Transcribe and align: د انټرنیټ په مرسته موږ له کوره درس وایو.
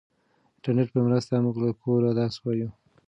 د 0.03 0.03
انټرنیټ 0.57 0.87
په 0.93 0.99
مرسته 1.07 1.31
موږ 1.45 1.55
له 1.65 1.69
کوره 1.81 2.09
درس 2.19 2.35
وایو. 2.39 2.69